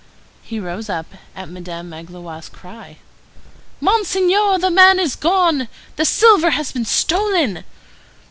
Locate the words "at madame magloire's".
1.35-2.49